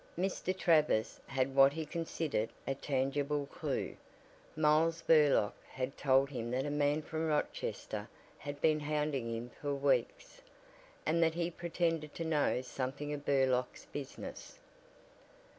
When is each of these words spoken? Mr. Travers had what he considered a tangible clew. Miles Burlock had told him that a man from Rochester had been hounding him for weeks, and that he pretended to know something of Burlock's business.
Mr. 0.17 0.57
Travers 0.57 1.19
had 1.27 1.53
what 1.53 1.73
he 1.73 1.85
considered 1.85 2.49
a 2.65 2.73
tangible 2.73 3.45
clew. 3.45 3.95
Miles 4.55 5.03
Burlock 5.03 5.53
had 5.69 5.95
told 5.95 6.31
him 6.31 6.49
that 6.49 6.65
a 6.65 6.71
man 6.71 7.03
from 7.03 7.27
Rochester 7.27 8.09
had 8.39 8.59
been 8.61 8.79
hounding 8.79 9.29
him 9.29 9.51
for 9.61 9.75
weeks, 9.75 10.41
and 11.05 11.21
that 11.21 11.35
he 11.35 11.51
pretended 11.51 12.15
to 12.15 12.25
know 12.25 12.61
something 12.63 13.13
of 13.13 13.25
Burlock's 13.27 13.85
business. 13.85 14.57